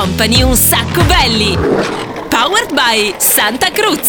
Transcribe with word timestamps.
Company 0.00 0.40
un 0.40 0.56
sacco 0.56 1.02
belli. 1.02 1.54
Powered 2.30 2.72
by 2.72 3.14
Santa 3.18 3.70
Cruz. 3.70 4.08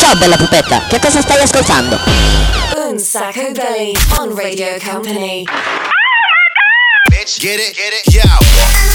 Ciao 0.00 0.16
bella 0.16 0.36
pupetta, 0.36 0.82
che 0.88 0.98
cosa 0.98 1.20
stai 1.20 1.42
ascoltando? 1.42 1.96
Un 2.88 2.98
sacco 2.98 3.52
belly 3.52 3.92
on 4.18 4.34
Radio 4.34 4.76
Company. 4.82 5.44
Bitch, 7.08 7.38
get 7.38 7.60
it, 7.60 7.72
get 7.76 7.92
it, 7.92 8.12
yo. 8.12 8.89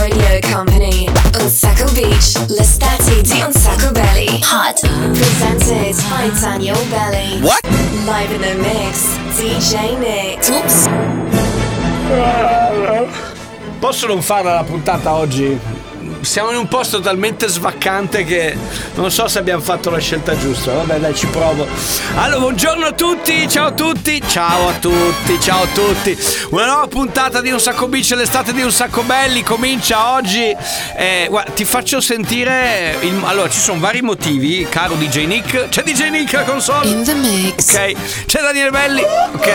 Radio 0.00 0.40
Company. 0.50 1.06
Un 1.40 1.48
sacco 1.50 1.84
beach. 1.92 2.42
L'estati 2.48 3.20
di 3.20 3.42
Un 3.46 3.52
sacco 3.52 3.92
belly. 3.92 4.40
Hot. 4.44 4.80
Presented 5.12 5.94
by 6.08 6.30
Daniel 6.40 6.78
Belly. 6.88 7.38
What? 7.42 7.60
Live 8.06 8.32
in 8.32 8.40
the 8.40 8.54
mix. 8.54 9.18
DJ 9.36 9.98
Nick. 9.98 10.48
Oops. 10.48 10.88
Posso 13.78 14.06
non 14.06 14.22
farla 14.22 14.54
la 14.54 14.64
puntata 14.64 15.12
oggi? 15.12 15.58
Siamo 16.20 16.50
in 16.50 16.56
un 16.58 16.68
posto 16.68 17.00
talmente 17.00 17.48
svaccante 17.48 18.24
che 18.24 18.54
non 18.94 19.10
so 19.10 19.26
se 19.26 19.38
abbiamo 19.38 19.62
fatto 19.62 19.88
la 19.90 19.98
scelta 19.98 20.36
giusta. 20.36 20.72
Vabbè, 20.72 20.98
dai, 20.98 21.14
ci 21.14 21.26
provo. 21.26 21.66
Allora, 22.16 22.40
buongiorno 22.40 22.86
a 22.86 22.92
tutti, 22.92 23.48
ciao 23.48 23.68
a 23.68 23.72
tutti, 23.72 24.22
ciao 24.28 24.68
a 24.68 24.72
tutti, 24.74 25.40
ciao 25.40 25.62
a 25.62 25.66
tutti. 25.72 26.16
Una 26.50 26.66
nuova 26.66 26.86
puntata 26.88 27.40
di 27.40 27.50
Un 27.50 27.58
Sacco 27.58 27.88
Beach, 27.88 28.10
l'estate 28.10 28.52
di 28.52 28.60
Un 28.60 28.70
Sacco 28.70 29.02
Belli 29.02 29.42
comincia 29.42 30.12
oggi. 30.12 30.54
Eh, 30.96 31.26
guarda, 31.28 31.50
ti 31.52 31.64
faccio 31.64 32.00
sentire. 32.00 32.96
il- 33.00 33.22
allora, 33.24 33.48
ci 33.48 33.58
sono 33.58 33.80
vari 33.80 34.02
motivi, 34.02 34.66
caro 34.68 34.94
DJ 34.96 35.24
Nick. 35.24 35.68
C'è 35.68 35.82
DJ 35.82 36.10
Nick 36.10 36.32
la 36.32 36.42
console? 36.42 36.86
In 36.88 37.02
the 37.02 37.14
mix. 37.14 37.72
Ok, 37.74 37.94
c'è 38.26 38.40
Daniele 38.40 38.70
Belli. 38.70 39.02
Ok, 39.34 39.48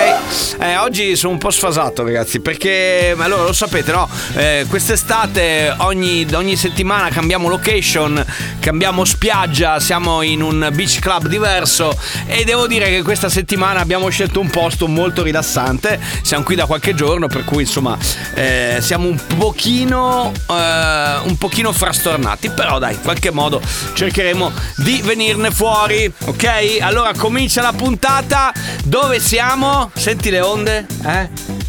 Eh, 0.60 0.78
oggi 0.78 1.16
sono 1.16 1.34
un 1.34 1.40
po' 1.40 1.52
sfasato, 1.52 2.04
ragazzi. 2.04 2.40
Perché 2.40 3.16
allora 3.18 3.44
lo 3.44 3.54
sapete, 3.54 3.92
no? 3.92 4.10
Eh, 4.36 4.66
quest'estate 4.70 5.74
ogni, 5.80 6.26
ogni 6.34 6.55
settimana 6.56 7.10
cambiamo 7.10 7.48
location, 7.48 8.24
cambiamo 8.60 9.06
spiaggia, 9.06 9.80
siamo 9.80 10.22
in 10.22 10.42
un 10.42 10.70
beach 10.74 11.00
club 11.00 11.28
diverso. 11.28 11.98
E 12.26 12.44
devo 12.44 12.68
dire 12.68 12.90
che 12.90 13.02
questa 13.02 13.30
settimana 13.30 13.80
abbiamo 13.80 14.10
scelto 14.10 14.40
un 14.40 14.50
posto 14.50 14.88
molto 14.88 15.24
rilassante. 15.24 16.00
Siamo 16.22 16.44
qui 16.44 16.56
da 16.56 16.66
qualche 16.66 16.94
giorno, 16.94 17.28
per 17.28 17.44
cui 17.44 17.64
insomma 17.64 17.98
eh, 18.34 18.78
siamo 18.82 19.08
un 19.08 19.20
pochino, 19.38 20.32
eh, 20.50 21.20
un 21.24 21.38
pochino 21.38 21.72
frastornati. 21.72 22.50
Però 22.50 22.80
dai, 22.80 22.94
in 22.94 23.02
qualche 23.02 23.32
modo 23.32 23.62
cercheremo 23.94 24.52
di 24.78 25.02
venirne 25.04 25.52
fuori. 25.52 26.12
Ok? 26.26 26.78
Allora 26.82 27.14
comincia 27.14 27.62
la 27.62 27.74
puntata. 27.74 28.54
Dove 28.84 29.20
siamo? 29.20 29.92
Senti 29.96 30.30
le 30.30 30.42
onde? 30.42 30.86
Eh? 31.06 31.65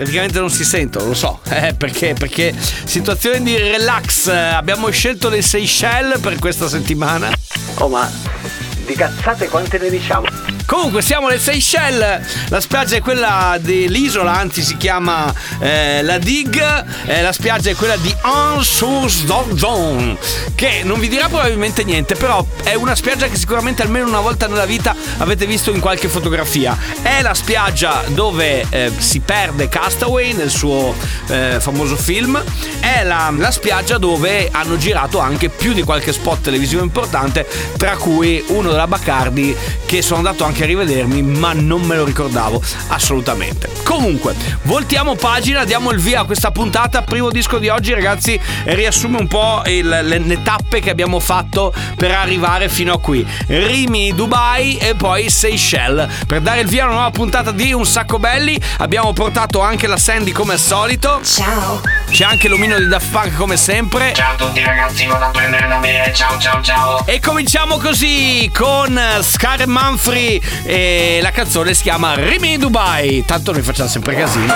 Praticamente 0.00 0.40
non 0.40 0.48
si 0.48 0.64
sentono, 0.64 1.08
lo 1.08 1.14
so. 1.14 1.40
Eh, 1.60 1.74
perché? 1.74 2.14
Perché 2.14 2.54
situazione 2.56 3.42
di 3.42 3.54
relax. 3.54 4.28
Abbiamo 4.28 4.88
scelto 4.88 5.28
le 5.28 5.42
Seychelles 5.42 6.20
per 6.20 6.38
questa 6.38 6.68
settimana. 6.68 7.30
Oh, 7.74 7.88
ma 7.88 8.10
di 8.86 8.94
cazzate 8.94 9.48
quante 9.48 9.76
ne 9.76 9.90
diciamo? 9.90 10.26
Comunque 10.70 11.02
siamo 11.02 11.26
alle 11.26 11.40
Seychelles, 11.40 12.46
la 12.48 12.60
spiaggia 12.60 12.94
è 12.94 13.00
quella 13.00 13.58
dell'isola, 13.60 14.34
anzi 14.34 14.62
si 14.62 14.76
chiama 14.76 15.34
eh, 15.58 16.00
la 16.00 16.18
Dig, 16.18 16.84
eh, 17.06 17.22
la 17.22 17.32
spiaggia 17.32 17.70
è 17.70 17.74
quella 17.74 17.96
di 17.96 18.14
Anse-sur-Zon, 18.20 20.16
che 20.54 20.82
non 20.84 21.00
vi 21.00 21.08
dirà 21.08 21.26
probabilmente 21.26 21.82
niente, 21.82 22.14
però 22.14 22.46
è 22.62 22.74
una 22.74 22.94
spiaggia 22.94 23.26
che 23.26 23.34
sicuramente 23.34 23.82
almeno 23.82 24.06
una 24.06 24.20
volta 24.20 24.46
nella 24.46 24.64
vita 24.64 24.94
avete 25.18 25.44
visto 25.44 25.72
in 25.72 25.80
qualche 25.80 26.06
fotografia. 26.06 26.78
È 27.02 27.20
la 27.20 27.34
spiaggia 27.34 28.04
dove 28.06 28.64
eh, 28.70 28.92
si 28.96 29.18
perde 29.18 29.68
Castaway 29.68 30.34
nel 30.34 30.50
suo 30.50 30.94
eh, 31.26 31.56
famoso 31.58 31.96
film, 31.96 32.40
è 32.78 33.02
la, 33.02 33.34
la 33.36 33.50
spiaggia 33.50 33.98
dove 33.98 34.48
hanno 34.52 34.76
girato 34.76 35.18
anche 35.18 35.48
più 35.48 35.72
di 35.72 35.82
qualche 35.82 36.12
spot 36.12 36.42
televisivo 36.42 36.84
importante, 36.84 37.44
tra 37.76 37.96
cui 37.96 38.40
uno 38.50 38.70
della 38.70 38.86
Bacardi 38.86 39.56
che 39.84 40.00
sono 40.00 40.18
andato 40.18 40.44
anche 40.44 40.58
a 40.62 40.66
rivedermi, 40.66 41.22
ma 41.22 41.52
non 41.52 41.82
me 41.82 41.96
lo 41.96 42.04
ricordavo 42.04 42.60
assolutamente. 42.88 43.68
Comunque, 43.82 44.34
voltiamo 44.62 45.14
pagina, 45.14 45.64
diamo 45.64 45.90
il 45.90 45.98
via 45.98 46.20
a 46.20 46.24
questa 46.24 46.50
puntata. 46.50 47.02
Primo 47.02 47.30
disco 47.30 47.58
di 47.58 47.68
oggi, 47.68 47.92
ragazzi, 47.92 48.38
riassume 48.64 49.18
un 49.18 49.26
po' 49.26 49.62
il- 49.66 49.88
le, 49.88 50.18
le 50.18 50.42
tappe 50.42 50.80
che 50.80 50.90
abbiamo 50.90 51.18
fatto 51.20 51.72
per 51.96 52.10
arrivare 52.12 52.68
fino 52.68 52.92
a 52.94 53.00
qui. 53.00 53.26
Rimi, 53.46 54.14
Dubai 54.14 54.76
e 54.76 54.94
poi 54.94 55.28
Seychelles. 55.30 56.08
Per 56.26 56.40
dare 56.40 56.60
il 56.60 56.68
via 56.68 56.82
a 56.84 56.86
una 56.86 56.94
nuova 56.94 57.10
puntata 57.10 57.50
di 57.50 57.72
Un 57.72 57.84
Sacco 57.86 58.18
Belli, 58.18 58.60
abbiamo 58.78 59.12
portato 59.12 59.60
anche 59.60 59.86
la 59.86 59.96
Sandy 59.96 60.30
come 60.32 60.52
al 60.54 60.58
solito. 60.58 61.20
Ciao. 61.24 61.80
C'è 62.10 62.24
anche 62.24 62.48
l'omino 62.48 62.78
di 62.78 62.86
Daft 62.88 63.10
Punk 63.10 63.36
come 63.36 63.56
sempre. 63.56 64.12
Ciao 64.14 64.32
a 64.32 64.36
tutti 64.36 64.62
ragazzi, 64.62 65.06
vado 65.06 65.24
a 65.24 65.28
prendere 65.30 65.66
da 65.68 65.76
bere, 65.76 66.12
ciao 66.14 66.38
ciao 66.38 66.60
ciao. 66.62 67.06
E 67.06 67.20
cominciamo 67.20 67.78
così 67.78 68.50
con 68.54 69.00
Scar 69.20 69.66
Manfrey 69.66 70.39
e 70.64 71.18
la 71.22 71.30
canzone 71.30 71.74
si 71.74 71.82
chiama 71.82 72.14
Rimi 72.14 72.56
Dubai. 72.56 73.24
Tanto 73.26 73.52
noi 73.52 73.62
facciamo 73.62 73.88
sempre 73.88 74.14
casino. 74.14 74.52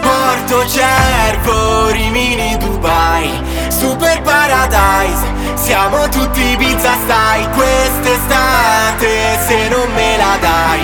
Porto 0.00 0.66
Cervo, 0.66 1.88
Rimini, 1.90 2.56
Dubai 2.58 3.30
Super 3.68 4.20
Paradise 4.22 5.24
Siamo 5.54 6.08
tutti 6.08 6.54
pizza 6.58 6.92
stai 7.04 7.48
Quest'estate 7.50 9.38
se 9.46 9.68
non 9.68 9.90
me 9.94 10.16
la 10.16 10.36
dai 10.40 10.80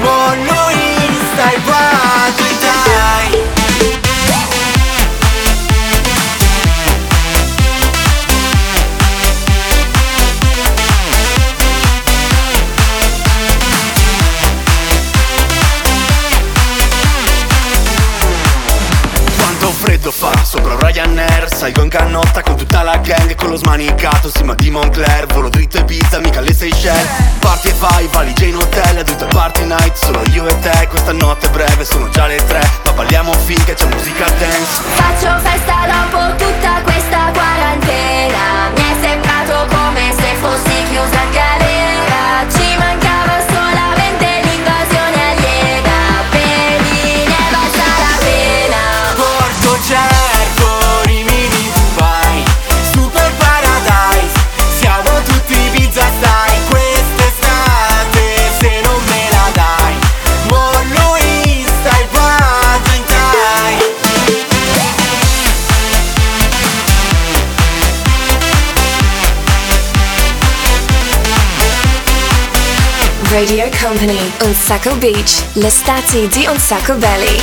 Mollo 0.00 0.70
Insta 0.70 1.50
e 1.50 1.58
vado 1.64 2.42
dai 2.60 3.37
sopra 20.68 20.88
Ryanair 20.88 21.48
Salgo 21.52 21.82
in 21.82 21.88
canotta 21.88 22.42
con 22.42 22.56
tutta 22.56 22.82
la 22.82 22.96
gang 22.98 23.34
Con 23.34 23.50
lo 23.50 23.56
smanicato, 23.56 24.30
sì 24.30 24.42
ma 24.42 24.54
di 24.54 24.70
Moncler 24.70 25.26
Volo 25.26 25.48
dritto 25.48 25.78
e 25.78 25.84
pizza, 25.84 26.18
mica 26.18 26.40
le 26.40 26.52
Seychelles 26.52 27.08
Parti 27.38 27.68
e 27.68 27.74
vai, 27.78 28.06
valigia 28.08 28.44
in 28.44 28.56
hotel 28.56 28.98
Ad 28.98 29.08
il 29.08 29.26
party 29.28 29.64
night, 29.64 29.94
solo 29.94 30.22
io 30.32 30.46
e 30.46 30.58
te 30.60 30.86
Questa 30.88 31.12
notte 31.12 31.46
è 31.46 31.50
breve, 31.50 31.84
sono 31.84 32.08
già 32.10 32.26
le 32.26 32.44
tre 32.46 32.60
Ma 32.84 32.92
balliamo 32.92 33.32
finché 33.32 33.74
c'è 33.74 33.86
musica 33.86 34.24
dance. 34.38 34.82
Faccio 34.94 35.38
festa 35.40 35.86
dopo 35.86 36.36
tutta 36.36 36.80
questa 36.82 37.30
quarantena 37.32 38.70
Mi 38.74 38.82
è 38.82 38.96
sembrato 39.00 39.66
come 39.74 40.12
se 40.16 40.34
fossi 40.40 40.82
chiusa 40.90 41.22
in 41.22 41.30
galera 41.30 41.57
Radio 73.38 73.68
Company. 73.70 74.18
Un 74.40 74.52
sacco 74.52 74.96
beach. 74.96 75.44
L'estati 75.52 76.26
di 76.26 76.44
Un 76.50 76.58
sacco 76.58 76.94
belly. 76.94 77.40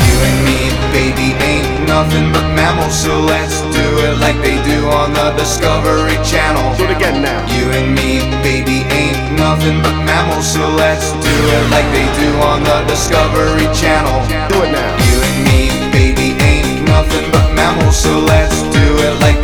You 0.00 0.18
and 0.24 0.44
me, 0.46 0.72
baby, 0.92 1.36
ain't 1.44 1.86
nothing 1.86 2.32
but 2.32 2.46
mammals, 2.54 2.94
so 2.94 3.20
let's 3.20 3.60
do 3.76 3.84
it 3.98 4.16
like 4.18 4.40
they 4.40 4.56
do 4.62 4.88
on 4.88 5.12
the 5.12 5.34
Discovery 5.36 6.16
Channel. 6.24 6.74
Do 6.78 6.84
it 6.84 6.96
again 6.96 7.20
now. 7.20 7.44
You 7.52 7.68
and 7.72 7.92
me, 7.94 8.24
baby, 8.42 8.86
ain't 8.88 9.36
nothing 9.36 9.82
but 9.82 9.92
mammals, 10.08 10.46
so 10.54 10.66
let's 10.70 11.12
do 11.12 11.36
it 11.52 11.68
like 11.68 11.84
they 11.92 12.08
do 12.16 12.32
on 12.40 12.62
the 12.64 12.82
Discovery 12.88 13.68
Channel. 13.76 14.24
Do 14.48 14.62
it 14.62 14.72
now. 14.72 14.96
You 15.04 15.20
and 15.20 15.44
me, 15.44 15.68
baby, 15.92 16.32
ain't 16.40 16.88
nothing 16.88 17.30
but 17.30 17.52
mammals, 17.52 17.94
so 17.94 18.20
let's 18.20 18.62
do 18.72 18.86
it 19.04 19.20
like 19.20 19.36
they 19.36 19.42
do 19.42 19.43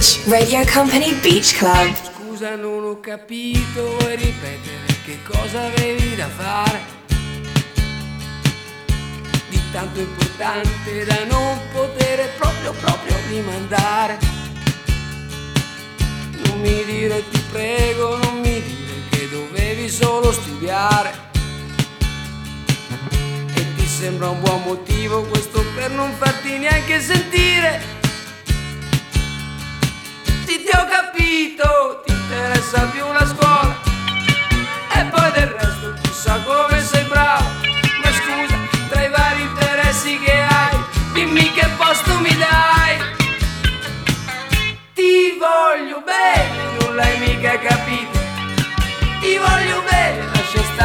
Beach, 0.00 0.18
Radio 0.28 0.64
Company 0.64 1.12
Beach 1.20 1.58
Club. 1.58 1.94
Scusa, 2.14 2.56
non 2.56 2.84
ho 2.84 3.00
capito, 3.00 3.98
vuoi 3.98 4.16
ripetere 4.16 4.96
che 5.04 5.18
cosa 5.22 5.64
avevi 5.64 6.16
da 6.16 6.26
fare? 6.26 6.80
Di 9.50 9.60
tanto 9.70 10.00
importante 10.00 11.04
da 11.04 11.24
non 11.28 11.58
poter 11.74 12.30
proprio, 12.38 12.72
proprio 12.80 13.14
rimandare. 13.28 14.18
Non 16.46 16.60
mi 16.60 16.82
dire, 16.86 17.22
ti 17.28 17.42
prego, 17.52 18.16
non 18.16 18.40
mi 18.40 18.62
dire 18.62 19.02
che 19.10 19.28
dovevi 19.28 19.86
solo 19.90 20.32
studiare. 20.32 21.28
Sembra 23.84 24.30
un 24.30 24.40
buon 24.40 24.62
motivo 24.62 25.24
questo 25.24 25.62
per 25.74 25.90
non 25.90 26.10
farti 26.16 26.56
neanche 26.56 27.02
sentire? 27.02 27.99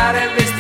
Lascia 0.06 0.30
stare 0.30 0.55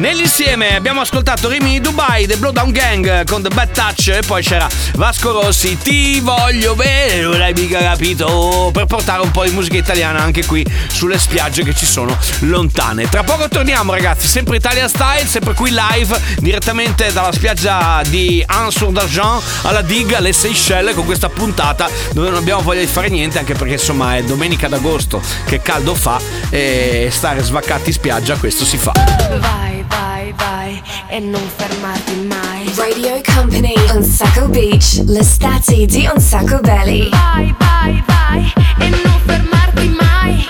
Nell'insieme 0.00 0.76
abbiamo 0.76 1.02
ascoltato 1.02 1.50
Rimi 1.50 1.78
Dubai, 1.78 2.26
The 2.26 2.38
Blowdown 2.38 2.70
Gang 2.70 3.26
con 3.26 3.42
The 3.42 3.50
Bad 3.50 3.70
Touch 3.70 4.08
e 4.08 4.22
poi 4.26 4.42
c'era 4.42 4.66
Vasco 4.94 5.30
Rossi, 5.30 5.76
Ti 5.76 6.20
voglio 6.20 6.74
bene, 6.74 7.20
non 7.20 7.36
l'hai 7.36 7.52
mica 7.52 7.80
capito, 7.80 8.70
per 8.72 8.86
portare 8.86 9.20
un 9.20 9.30
po' 9.30 9.44
di 9.44 9.50
musica 9.50 9.76
italiana 9.76 10.20
anche 10.20 10.46
qui 10.46 10.64
sulle 10.90 11.18
spiagge 11.18 11.64
che 11.64 11.74
ci 11.74 11.84
sono 11.84 12.16
lontane. 12.40 13.10
Tra 13.10 13.24
poco 13.24 13.46
torniamo 13.48 13.92
ragazzi, 13.92 14.26
sempre 14.26 14.56
Italia 14.56 14.88
Style, 14.88 15.26
sempre 15.26 15.52
qui 15.52 15.70
live, 15.70 16.18
direttamente 16.38 17.12
dalla 17.12 17.30
spiaggia 17.30 18.00
di 18.08 18.42
Ansur 18.46 18.92
d'Argent 18.92 19.42
alla 19.64 19.82
diga 19.82 20.16
alle 20.16 20.32
Seychelles 20.32 20.94
con 20.94 21.04
questa 21.04 21.28
puntata 21.28 21.90
dove 22.12 22.30
non 22.30 22.38
abbiamo 22.38 22.62
voglia 22.62 22.80
di 22.80 22.86
fare 22.86 23.10
niente 23.10 23.38
anche 23.38 23.52
perché 23.52 23.74
insomma 23.74 24.16
è 24.16 24.22
domenica 24.22 24.66
d'agosto 24.66 25.20
che 25.44 25.60
caldo 25.60 25.94
fa 25.94 26.18
e 26.48 27.10
stare 27.12 27.42
svaccati 27.42 27.88
in 27.88 27.92
spiaggia 27.92 28.36
questo 28.36 28.64
si 28.64 28.78
fa. 28.78 28.92
Vai, 29.38 29.84
vai, 30.32 30.80
vai 30.80 30.82
e 31.08 31.20
non 31.20 31.42
fermarti 31.56 32.14
mai. 32.28 32.72
Radio 32.76 33.20
Company, 33.34 33.74
Un 33.94 34.02
Sacco 34.02 34.48
Beach, 34.48 35.02
l'estate 35.06 35.86
di 35.86 36.08
Un 36.12 36.20
Sacco 36.20 36.58
Belly. 36.60 37.08
Vai, 37.08 37.54
vai, 37.58 38.02
vai 38.06 38.52
e 38.78 38.88
non 38.88 39.20
fermarti 39.24 39.88
mai. 39.88 40.44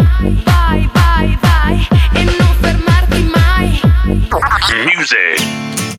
Vai, 0.44 0.91
vai, 0.93 1.39
vai 1.41 1.89
e 2.15 2.25
non 2.25 2.55
fermarti 2.60 3.31
mai. 3.34 3.81
Music. 4.96 5.90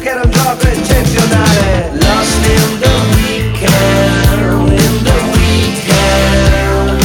Che 0.00 0.08
era 0.08 0.22
un 0.24 0.30
gioco 0.30 0.66
eccezionale. 0.66 1.90
Lost 1.92 2.46
in 2.46 2.78
the 2.78 2.88
weekend 3.14 4.72
In 4.72 5.02
the 5.02 5.12
weekend. 5.36 7.00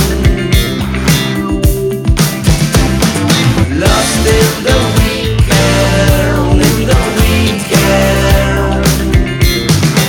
Lost 3.78 4.26
in 4.26 4.64
the 4.64 4.78
weekend 4.98 6.62
In 6.62 6.86
the 6.86 6.96
weekend. 7.20 8.86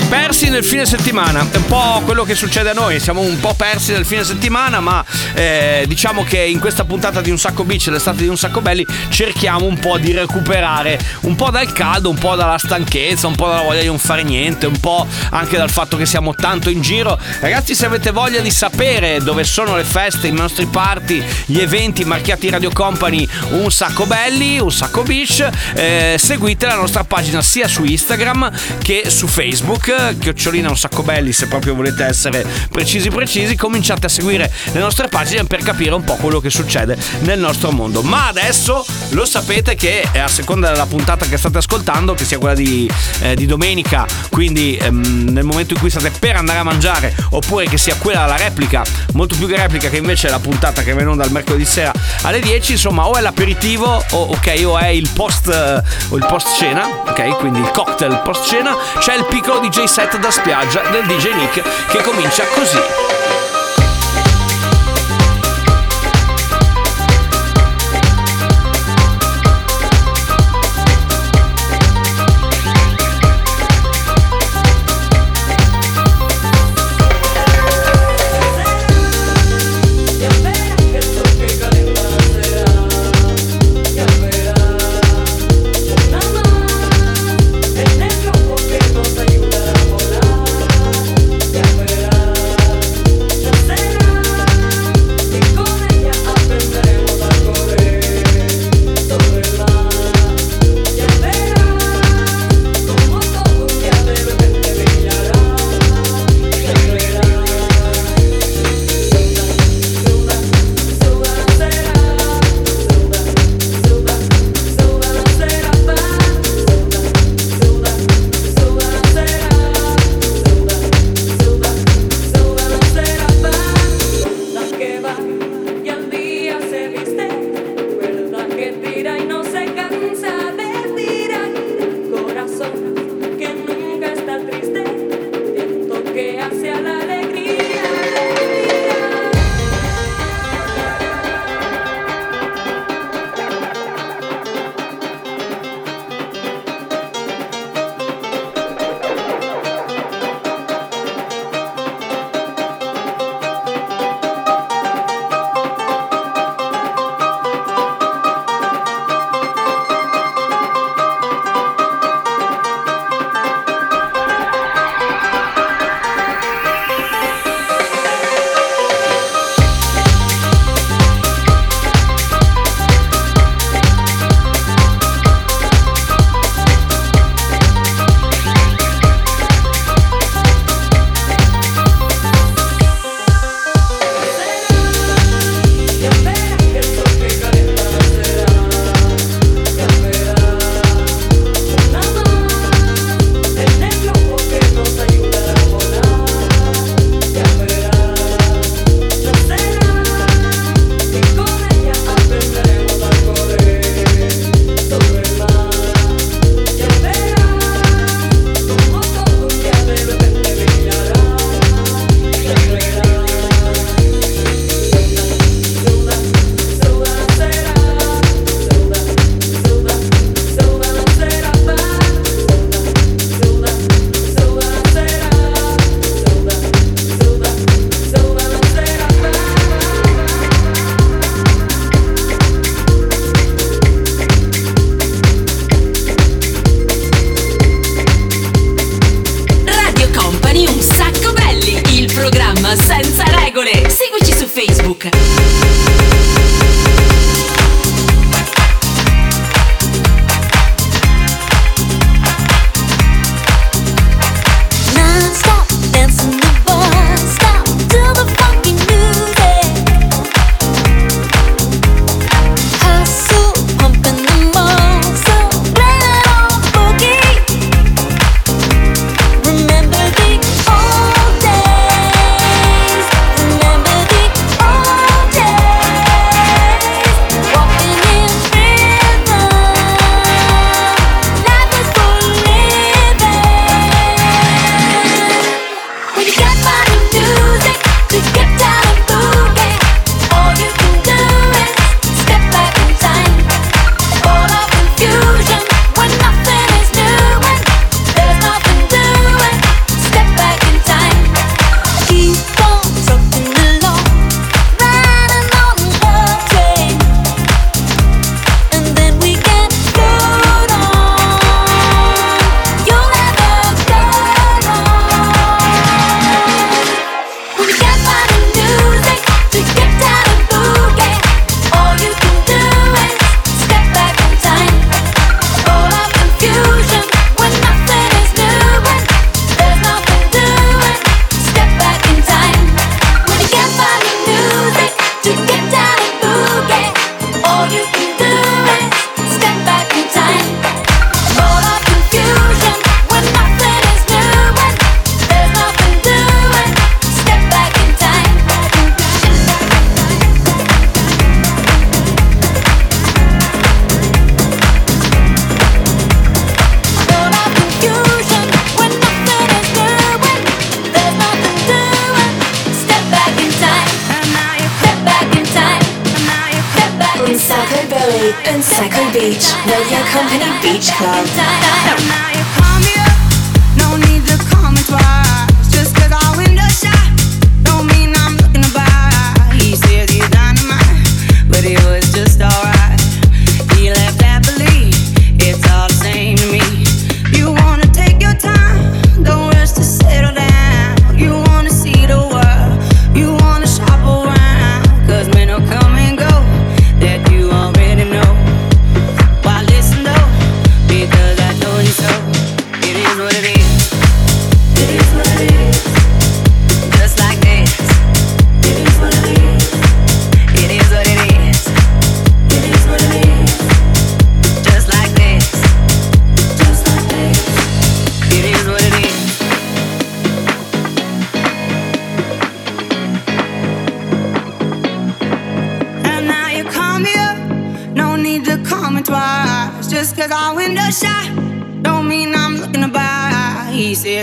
Persi 0.09 0.49
nel 0.49 0.63
fine 0.65 0.87
settimana, 0.87 1.45
è 1.51 1.57
un 1.57 1.67
po' 1.67 1.86
quello 2.01 2.25
che 2.25 2.35
succede 2.35 2.71
a 2.71 2.73
noi, 2.73 3.01
siamo 3.01 3.21
un 3.21 3.39
po' 3.41 3.55
persi 3.55 3.93
nel 3.93 4.05
fine 4.05 4.25
settimana, 4.25 4.81
ma 4.81 5.05
eh, 5.35 5.85
diciamo 5.87 6.25
che 6.25 6.39
in 6.39 6.59
questa 6.59 6.85
puntata 6.85 7.21
di 7.21 7.31
Un 7.31 7.39
Sacco 7.39 7.65
Beach, 7.65 7.87
l'estate 7.87 8.23
di 8.23 8.29
Un 8.29 8.37
Sacco 8.37 8.61
Belli, 8.61 8.87
cerchiamo 9.09 9.65
un 9.65 9.79
po' 9.79 9.99
di 9.99 10.13
recuperare 10.13 10.99
un 11.23 11.35
po' 11.35 11.51
dal 11.51 11.73
caldo, 11.73 12.11
un 12.11 12.19
po' 12.19 12.35
dalla 12.37 12.59
stanchezza, 12.59 13.27
un 13.27 13.35
po' 13.35 13.49
dalla 13.49 13.63
voglia 13.63 13.81
di 13.81 13.87
non 13.87 13.99
fare 13.99 14.23
niente, 14.23 14.67
un 14.67 14.79
po' 14.79 15.07
anche 15.31 15.57
dal 15.57 15.71
fatto 15.71 15.97
che 15.97 16.07
siamo 16.07 16.35
tanto 16.35 16.71
in 16.71 16.83
giro. 16.83 17.19
Ragazzi, 17.41 17.75
se 17.75 17.87
avete 17.87 18.11
voglia 18.11 18.41
di 18.41 18.51
sapere 18.51 19.19
dove 19.23 19.45
sono 19.45 19.77
le 19.77 19.85
feste, 19.85 20.27
i 20.27 20.33
nostri 20.33 20.67
party, 20.67 21.25
gli 21.47 21.61
eventi 21.61 22.05
marchiati 22.05 22.51
Radio 22.51 22.71
Company 22.73 23.27
Un 23.51 23.71
Sacco 23.71 24.07
Belli, 24.07 24.59
Un 24.59 24.73
Sacco 24.73 25.03
Beach, 25.03 25.49
eh, 25.75 26.17
seguite 26.19 26.67
la 26.67 26.77
nostra 26.77 27.05
pagina 27.05 27.43
sia 27.43 27.69
su 27.69 27.85
Instagram 27.85 28.51
che 28.83 29.09
su 29.09 29.27
Facebook, 29.27 30.19
chiocciolina 30.19 30.69
Un 30.69 30.77
Sacco 30.77 31.03
Belli, 31.03 31.33
se 31.33 31.47
proprio 31.47 31.75
volete 31.75 31.85
essere 31.99 32.45
precisi 32.71 33.11
precisi, 33.11 33.57
cominciate 33.57 34.07
a 34.07 34.09
seguire 34.09 34.53
le 34.73 34.81
nostre 34.81 35.09
pagine 35.09 35.45
per 35.45 35.63
capire 35.63 35.95
un 35.95 36.05
po' 36.05 36.15
quello 36.15 36.41
che 36.41 36.51
succede 36.51 36.97
nel 37.21 37.39
nostro 37.39 37.71
mondo. 37.71 38.03
Ma 38.03 38.29
adesso 38.29 38.85
lo 39.11 39.25
sapete 39.25 39.75
che 39.75 40.07
eh, 40.13 40.19
a 40.19 40.29
seconda 40.29 40.71
della 40.71 40.87
puntata 40.87 41.27
che 41.27 41.37
state 41.37 41.59
ascoltando, 41.59 42.15
che 42.15 42.25
sia 42.25 42.39
quella 42.39 42.55
di, 42.55 42.91
eh, 43.21 43.35
di 43.35 43.47
domenica, 43.47 44.07
quindi 44.31 44.77
ehm, 44.77 45.29
nel 45.31 45.45
momento 45.45 45.75
in 45.75 45.81
cui 45.81 45.91
state 45.91 46.11
per 46.11 46.37
andare 46.37 46.59
a 46.59 46.63
mangiare, 46.63 47.15
oppure 47.31 47.67
che 47.67 47.79
sia 47.79 47.97
quella 47.97 48.27
la 48.27 48.37
replica, 48.37 48.85
molto 49.13 49.35
più 49.37 49.47
che 49.47 49.57
replica 49.57 49.89
che 49.89 49.97
invece 49.97 50.29
è 50.29 50.31
la 50.31 50.39
puntata 50.39 50.83
che 50.83 50.95
viene 50.95 51.11
onda 51.11 51.25
il 51.25 51.33
mercoledì 51.33 51.65
sera 51.65 51.93
alle 52.23 52.41
10, 52.41 52.73
insomma, 52.73 53.07
o 53.07 53.15
è 53.17 53.21
l'aperitivo 53.21 54.05
o, 54.11 54.17
ok, 54.17 54.63
o 54.67 54.79
è 54.79 54.89
il 54.89 55.09
post 55.13 55.49
eh, 55.49 55.83
o 56.09 56.17
il 56.17 56.27
post 56.29 56.57
cena, 56.57 56.87
ok? 57.07 57.37
Quindi 57.39 57.61
il 57.61 57.71
cocktail 57.71 58.21
post 58.25 58.47
cena, 58.49 58.77
c'è 58.99 59.17
il 59.17 59.27
piccolo 59.29 59.61
DJ 59.61 59.85
set 59.85 60.19
da 60.19 60.31
spiaggia 60.31 60.83
del 60.91 61.07
DJ 61.07 61.35
Nick 61.35 61.76
che 61.89 62.03
comincia 62.03 62.45
così. 62.55 63.26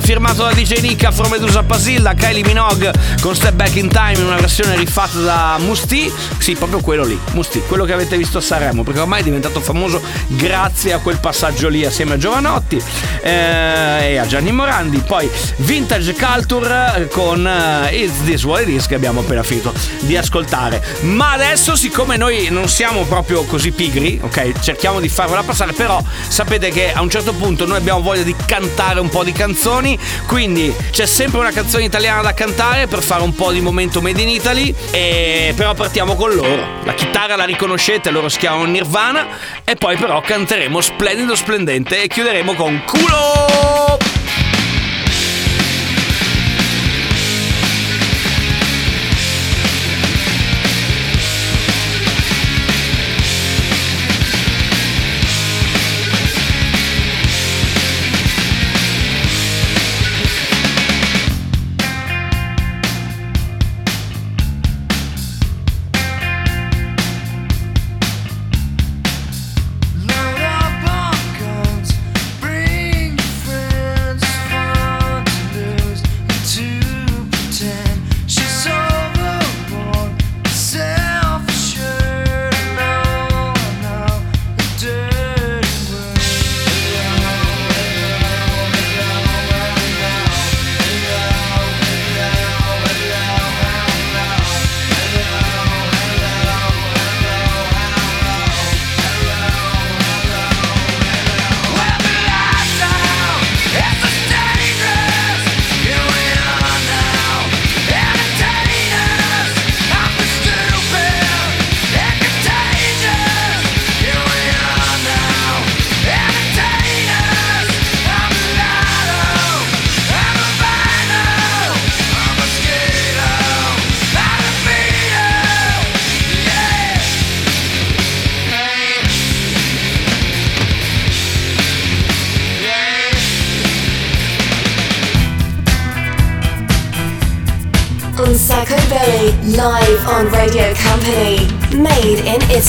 Firmato 0.00 0.42
da 0.42 0.52
DJ 0.52 0.80
Nick 0.80 1.04
Afro 1.04 1.28
Medusa 1.28 1.62
Pasilla, 1.62 2.14
Kylie 2.14 2.44
Minogue 2.44 2.92
con 3.20 3.34
Step 3.34 3.54
Back 3.54 3.76
in 3.76 3.88
Time 3.88 4.14
in 4.14 4.24
una 4.24 4.36
versione 4.36 4.76
rifatta 4.76 5.18
da 5.18 5.56
Musti. 5.58 6.12
Sì, 6.38 6.54
proprio 6.54 6.80
quello 6.80 7.04
lì, 7.04 7.18
Musti, 7.32 7.62
quello 7.66 7.84
che 7.84 7.92
avete 7.92 8.16
visto 8.16 8.38
a 8.38 8.40
Sanremo, 8.40 8.82
perché 8.82 9.00
ormai 9.00 9.20
è 9.20 9.24
diventato 9.24 9.60
famoso 9.60 10.00
grazie 10.26 10.92
a 10.92 10.98
quel 10.98 11.18
passaggio 11.18 11.68
lì 11.68 11.84
assieme 11.84 12.14
a 12.14 12.16
Giovanotti 12.16 12.82
eh, 13.22 14.12
e 14.12 14.16
a 14.16 14.26
Gianni 14.26 14.52
Morandi. 14.52 14.98
Poi 15.06 15.30
Vintage 15.58 16.14
Culture 16.14 17.08
con 17.10 17.46
eh, 17.46 17.94
Is 17.96 18.12
This 18.24 18.44
What 18.44 18.62
It 18.62 18.68
Is 18.68 18.86
che 18.86 18.94
abbiamo 18.94 19.20
appena 19.20 19.42
finito 19.42 19.72
di 20.00 20.16
ascoltare. 20.16 20.84
Ma 21.02 21.32
adesso, 21.32 21.76
siccome 21.76 22.16
noi 22.16 22.48
non 22.50 22.68
siamo 22.68 23.04
proprio 23.04 23.44
così 23.44 23.70
pigri, 23.70 24.18
ok, 24.20 24.60
cerchiamo 24.60 24.98
di 25.00 25.08
farvela 25.08 25.42
passare, 25.42 25.72
però 25.72 26.02
sapete 26.26 26.70
che 26.70 26.92
a 26.92 27.00
un 27.00 27.10
certo 27.10 27.32
punto 27.32 27.66
noi 27.66 27.76
abbiamo 27.76 28.00
voglia 28.00 28.22
di 28.22 28.34
cantare 28.44 29.00
un 29.00 29.08
po' 29.08 29.22
di 29.22 29.32
canzoni, 29.32 29.87
quindi 30.26 30.74
c'è 30.90 31.06
sempre 31.06 31.38
una 31.38 31.52
canzone 31.52 31.84
italiana 31.84 32.22
da 32.22 32.34
cantare 32.34 32.88
per 32.88 33.02
fare 33.02 33.22
un 33.22 33.34
po' 33.34 33.52
di 33.52 33.60
momento 33.60 34.00
made 34.00 34.20
in 34.20 34.28
Italy, 34.28 34.74
e 34.90 35.52
però 35.54 35.74
partiamo 35.74 36.16
con 36.16 36.34
loro. 36.34 36.80
La 36.84 36.94
chitarra 36.94 37.36
la 37.36 37.44
riconoscete, 37.44 38.10
loro 38.10 38.28
si 38.28 38.38
chiamano 38.38 38.64
Nirvana, 38.64 39.26
e 39.64 39.76
poi 39.76 39.96
però 39.96 40.20
canteremo 40.20 40.80
Splendido 40.80 41.36
Splendente 41.36 42.02
e 42.02 42.08
chiuderemo 42.08 42.54
con 42.54 42.82
Culo! 42.84 44.47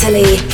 Italy. 0.01 0.48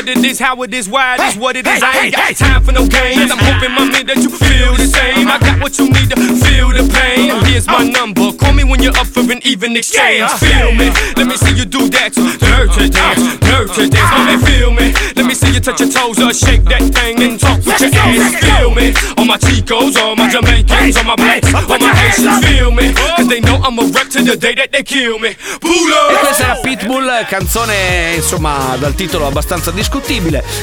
What 0.00 0.08
it 0.08 0.24
is, 0.24 0.38
how 0.38 0.62
it 0.62 0.72
is, 0.72 0.88
why 0.88 1.16
it 1.16 1.20
is, 1.20 1.36
what 1.36 1.56
it 1.56 1.66
is. 1.66 1.82
I 1.82 2.08
ain't 2.08 2.14
got 2.14 2.34
time 2.34 2.64
for 2.64 2.72
no 2.72 2.86
games. 2.88 3.30
I'm 3.30 3.36
hoping, 3.36 3.72
my 3.76 3.84
mommy, 3.84 4.02
that 4.04 4.16
you 4.16 4.30
feel 4.32 4.72
the 4.72 4.88
same. 4.88 5.28
I 5.28 5.36
got 5.38 5.60
what 5.60 5.76
you 5.78 5.92
need 5.92 6.08
to 6.08 6.16
feel 6.40 6.72
the 6.72 6.88
pain. 6.88 7.28
Here's 7.44 7.66
my 7.66 7.84
number. 7.84 8.32
Call 8.32 8.54
me 8.54 8.64
when 8.64 8.82
you're 8.82 8.96
up 8.96 9.06
for 9.06 9.20
an 9.20 9.40
even 9.44 9.76
exchange. 9.76 10.30
Feel 10.40 10.72
me. 10.72 10.88
Let 11.20 11.26
me 11.28 11.36
see 11.36 11.52
you 11.52 11.66
do 11.66 11.88
that. 11.92 12.16
Dirty 12.16 12.88
dance, 12.88 13.20
dirty 13.44 13.92
dance. 13.92 14.10
Mommy, 14.16 14.36
feel 14.40 14.72
me. 14.72 14.88
Let 15.20 15.26
me 15.26 15.34
see 15.34 15.52
you 15.52 15.60
touch 15.60 15.80
your 15.80 15.92
toes 15.92 16.16
or 16.16 16.32
shake 16.32 16.64
that 16.72 16.80
thing 16.80 17.20
and 17.20 17.38
talk 17.38 17.60
with 17.60 17.80
your 17.80 17.92
ass. 17.92 18.40
Feel 18.40 18.72
me. 18.72 18.96
All 19.20 19.26
my 19.28 19.36
Chicos, 19.36 20.00
all 20.00 20.16
my 20.16 20.32
Jamaicans, 20.32 20.96
all 20.96 21.04
my 21.04 21.16
blacks, 21.16 21.52
all 21.52 21.76
my 21.76 21.92
Haitians. 21.92 22.40
Feel 22.48 22.70
me. 22.72 22.94
Cause 23.20 23.28
they 23.28 23.40
know 23.40 23.60
I'm 23.60 23.78
a 23.78 23.84
wreck 23.92 24.08
to 24.16 24.24
the 24.24 24.36
day 24.36 24.54
that 24.54 24.72
they 24.72 24.82
kill 24.82 25.18
me. 25.18 25.36
Pull 25.60 25.92
E 25.92 26.16
questa 26.24 26.44
era 26.44 26.60
Pitbull, 26.60 27.26
canzone 27.28 28.14
insomma 28.16 28.76
dal 28.78 28.94
titolo 28.94 29.26
abbastanza 29.26 29.70
discutibile, 29.70 29.99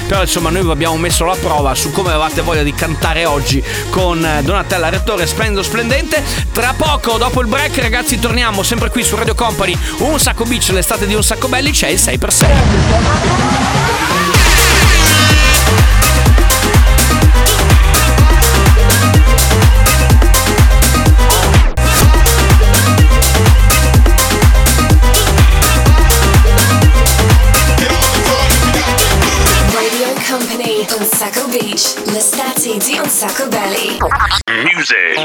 però 0.08 0.22
insomma 0.22 0.50
noi 0.50 0.64
vi 0.64 0.72
abbiamo 0.72 0.98
messo 0.98 1.26
la 1.26 1.36
prova 1.36 1.76
su 1.76 1.92
come 1.92 2.10
avevate 2.10 2.42
voglia 2.42 2.64
di 2.64 2.74
cantare 2.74 3.26
oggi 3.26 3.64
con 3.90 4.24
eh, 4.24 4.42
Donatella 4.44 4.90
Rettore 4.90 5.26
Splendido 5.26 5.64
Splendente. 5.64 6.24
Tra 6.52 6.74
poco, 6.76 7.18
dopo 7.18 7.42
il 7.42 7.48
break 7.48 7.78
ragazzi, 7.78 8.20
torniamo 8.20 8.64
sempre 8.64 8.90
qui 8.90 9.04
su 9.04 9.16
Radio 9.16 9.36
Company, 9.36 9.78
un 10.00 10.20
sacco 10.20 10.44
beach, 10.46 10.70
l'estate 10.70 11.08
di 11.08 11.14
un 11.14 11.24
sacco 11.24 11.48
belli, 11.48 11.72
c'è 11.72 11.90
il 11.90 12.00
6x6. 12.00 14.37
Sacco 31.28 31.50
Beach. 31.50 31.94
L'estate 32.06 32.78
di 32.78 32.98
Un 32.98 33.10
Sacco 33.10 33.50
Belly. 33.50 33.98
Music. 34.64 35.18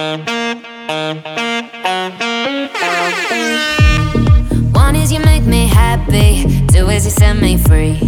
One 4.73 4.97
is 4.97 5.13
you 5.13 5.21
make 5.21 5.45
me 5.45 5.69
happy, 5.69 6.67
two 6.73 6.89
is 6.91 7.05
you 7.05 7.13
set 7.13 7.37
me 7.37 7.57
free 7.57 8.01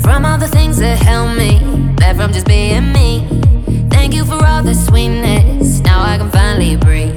from 0.00 0.24
all 0.24 0.38
the 0.38 0.48
things 0.48 0.78
that 0.78 0.96
held 0.96 1.36
me 1.36 1.60
back 1.96 2.16
from 2.16 2.32
just 2.32 2.46
being 2.46 2.90
me. 2.94 3.26
Thank 3.90 4.14
you 4.14 4.24
for 4.24 4.42
all 4.42 4.62
the 4.62 4.74
sweetness. 4.74 5.80
Now 5.80 6.00
I 6.00 6.16
can 6.16 6.30
finally 6.30 6.76
breathe. 6.76 7.14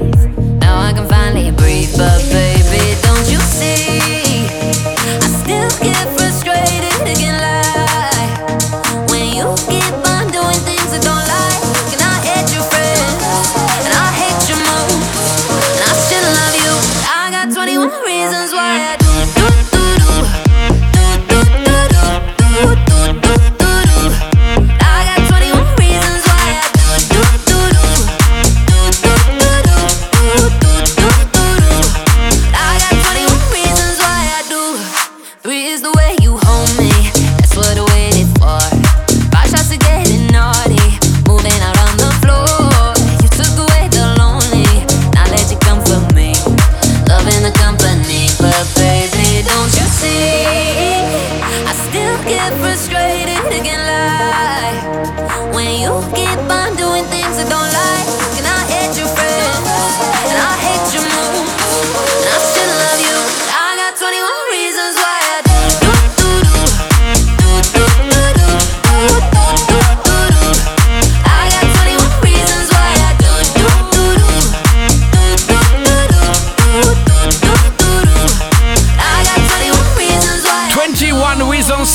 Now 0.59 0.77
I 0.77 0.91
can 0.91 1.07
finally 1.07 1.51
breathe. 1.51 1.95
But 1.95 2.19
baby, 2.33 2.99
don't 3.01 3.29
you 3.31 3.39
see? 3.39 4.01
I 4.97 5.19
still 5.39 5.69
get 5.81 6.16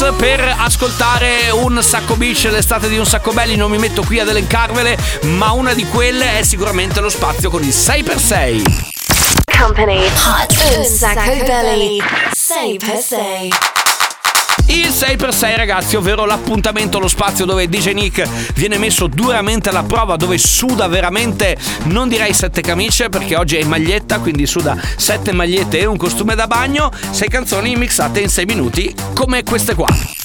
21 0.03 0.17
Reasons 0.17 0.17
per 0.17 0.55
ascoltare 0.59 1.51
un 1.53 1.81
sacco 1.81 2.17
beach, 2.17 2.49
l'estate 2.51 2.89
di 2.89 2.99
un 2.99 3.07
sacco 3.07 3.33
belli, 3.33 3.55
non 3.55 3.71
mi 3.71 3.79
metto 3.79 4.03
qui 4.03 4.19
ad 4.19 4.29
elencarvele, 4.29 4.97
ma 5.23 5.53
una 5.53 5.75
di 5.75 5.85
quelle 5.87 6.39
è 6.39 6.43
sicuramente 6.43 7.01
lo 7.01 7.09
spazio 7.09 7.51
con 7.51 7.63
il 7.63 7.69
6x6. 7.69 8.63
Company. 9.59 10.05
Hot. 10.05 10.77
Un 10.77 10.85
Sacco 10.85 11.45
Belly. 11.45 12.03
6 12.33 12.77
per 12.79 12.99
6. 12.99 13.53
Il 14.73 14.89
6x6 14.89 15.55
ragazzi, 15.55 15.97
ovvero 15.97 16.25
l'appuntamento, 16.25 16.99
lo 16.99 17.07
spazio 17.07 17.45
dove 17.45 17.69
DJ 17.69 17.91
Nick 17.93 18.27
viene 18.55 18.79
messo 18.79 19.07
duramente 19.07 19.69
alla 19.69 19.83
prova, 19.83 20.17
dove 20.17 20.39
suda 20.39 20.87
veramente, 20.89 21.59
non 21.85 22.09
direi 22.09 22.33
sette 22.33 22.63
camicie 22.63 23.11
perché 23.11 23.37
oggi 23.37 23.57
è 23.57 23.61
in 23.61 23.69
maglietta, 23.69 24.19
quindi 24.21 24.47
suda 24.47 24.75
sette 24.97 25.33
magliette 25.33 25.79
e 25.79 25.85
un 25.85 25.99
costume 25.99 26.35
da 26.35 26.47
bagno, 26.47 26.91
sei 27.11 27.29
canzoni 27.29 27.77
mixate 27.77 28.21
in 28.21 28.31
6 28.31 28.47
minuti 28.47 28.95
come 29.13 29.43
queste 29.43 29.75
qua. 29.75 30.22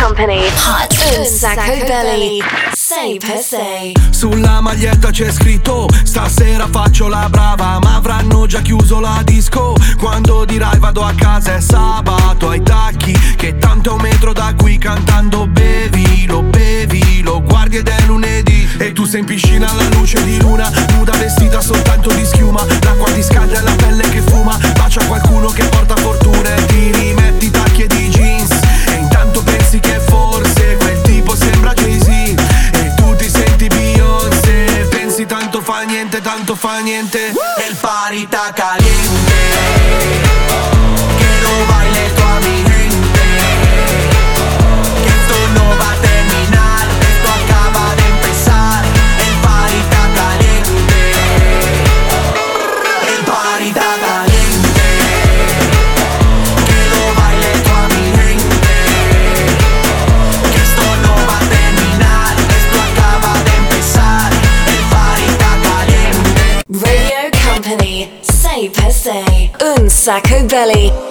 Company, 0.00 0.46
Hot 0.46 1.18
un 1.18 1.26
sacco 1.26 1.84
belli, 1.86 2.42
sei 2.72 3.18
per 3.18 3.38
sei. 3.38 3.94
Sulla 4.08 4.62
maglietta 4.62 5.10
c'è 5.10 5.30
scritto, 5.30 5.86
stasera 6.04 6.66
faccio 6.70 7.06
la 7.08 7.28
brava, 7.28 7.78
ma 7.80 7.96
avranno 7.96 8.46
già 8.46 8.62
chiuso 8.62 8.98
la 8.98 9.20
disco. 9.22 9.74
Quando 9.98 10.46
dirai 10.46 10.78
vado 10.78 11.02
a 11.02 11.12
casa 11.14 11.56
è 11.56 11.60
sabato 11.60 12.48
ai 12.48 12.62
tacchi, 12.62 13.12
che 13.36 13.58
tanto 13.58 13.90
è 13.90 13.92
un 13.92 14.00
metro 14.00 14.32
da 14.32 14.54
qui 14.56 14.78
cantando 14.78 15.46
bevi, 15.46 16.24
lo 16.26 16.42
bevi, 16.42 17.20
lo 17.20 17.42
guardi 17.42 17.76
ed 17.76 17.88
è 17.88 18.00
lunedì. 18.06 18.68
E 18.78 18.92
tu 18.92 19.04
sei 19.04 19.20
in 19.20 19.26
piscina 19.26 19.70
alla 19.70 19.88
luce 19.90 20.24
di 20.24 20.40
luna, 20.40 20.70
nuda 20.94 21.12
vestita 21.16 21.60
soltanto 21.60 22.10
di 22.12 22.24
schiuma, 22.24 22.64
l'acqua 22.82 23.10
ti 23.12 23.22
scalda 23.22 23.58
e 23.58 23.62
la 23.62 23.74
pelle 23.76 24.08
che 24.08 24.22
fuma, 24.22 24.58
bacia 24.76 25.04
qualcuno 25.04 25.48
che 25.48 25.64
porta 25.64 25.94
fortuna 25.96 26.54
e 26.54 26.66
ti 26.66 26.90
rimetti 26.90 27.50
pensi 29.42 29.80
che 29.80 30.00
forse 30.06 30.76
quel 30.78 31.00
tipo 31.02 31.34
sembra 31.34 31.72
Casey 31.74 32.34
E 32.72 32.94
tu 32.96 33.14
ti 33.16 33.28
senti 33.28 33.66
Beyoncé? 33.68 34.86
Pensi 34.90 35.26
tanto 35.26 35.60
fa 35.60 35.82
niente, 35.82 36.20
tanto 36.20 36.54
fa 36.54 36.78
niente? 36.80 37.28
E 37.28 37.68
il 37.68 37.76
parita 37.76 38.52
caliente. 38.54 40.19
Sacco 70.10 70.44
Belly. 70.44 71.09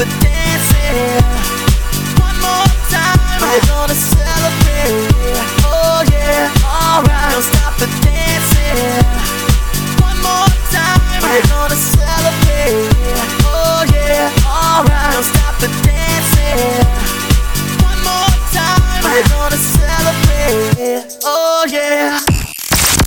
The. 0.00 0.06
One 2.20 2.38
more 2.40 2.68
time, 2.88 3.20
we're 3.40 3.60
gonna 3.68 3.94
celebrate. 3.94 5.12
Oh 5.64 6.00
yeah, 6.10 6.48
alright. 6.64 7.32
Don't 7.32 7.44
stop 7.44 7.76
the. 7.76 7.86
One 10.00 10.18
more 10.24 10.48
time, 10.72 11.00
we're 11.20 11.44
gonna 11.52 11.76
celebrate. 11.76 12.88
Oh 13.44 13.84
yeah, 13.92 14.32
alright. 14.48 15.12
Don't 15.12 15.24
stop 15.24 15.60
the. 15.60 15.68
One 17.84 18.00
more 18.00 18.32
time, 18.56 18.80
we're 19.04 19.28
gonna 19.28 19.60
celebrate. 19.60 21.18
Oh 21.24 21.66
yeah. 21.68 22.20